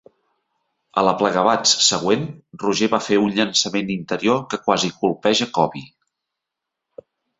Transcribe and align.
A 1.01 1.01
l'aplegabats 1.07 1.73
següent, 1.89 2.23
Roger 2.63 2.89
va 2.93 3.01
fer 3.09 3.19
un 3.25 3.35
llançament 3.41 3.91
interior 3.97 4.41
que 4.55 4.59
quasi 4.65 4.91
colpeja 5.03 5.49
Koby. 5.59 5.85